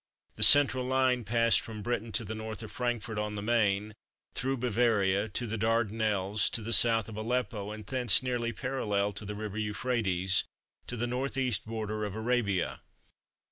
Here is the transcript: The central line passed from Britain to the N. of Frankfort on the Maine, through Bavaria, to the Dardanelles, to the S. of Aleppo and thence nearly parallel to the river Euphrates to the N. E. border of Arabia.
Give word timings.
The 0.35 0.41
central 0.41 0.83
line 0.83 1.23
passed 1.25 1.61
from 1.61 1.83
Britain 1.83 2.11
to 2.13 2.23
the 2.25 2.33
N. 2.33 2.41
of 2.63 2.71
Frankfort 2.71 3.19
on 3.19 3.35
the 3.35 3.43
Maine, 3.43 3.93
through 4.33 4.57
Bavaria, 4.57 5.29
to 5.29 5.45
the 5.45 5.59
Dardanelles, 5.59 6.49
to 6.53 6.63
the 6.63 6.69
S. 6.69 6.85
of 7.07 7.15
Aleppo 7.15 7.69
and 7.69 7.85
thence 7.85 8.23
nearly 8.23 8.51
parallel 8.51 9.13
to 9.13 9.25
the 9.25 9.35
river 9.35 9.59
Euphrates 9.59 10.43
to 10.87 10.97
the 10.97 11.05
N. 11.05 11.29
E. 11.37 11.53
border 11.67 12.03
of 12.03 12.15
Arabia. 12.15 12.81